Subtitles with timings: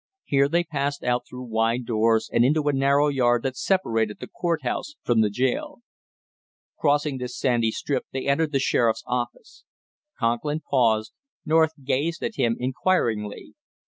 [0.23, 4.25] Here they passed out through wide doors and into a narrow yard that separated the
[4.25, 5.81] court house from the jail.
[6.79, 9.63] Crossing this sandy strip they entered the sheriff's office.
[10.17, 11.13] Conklin paused;
[11.45, 13.53] North gazed at him inquiringly.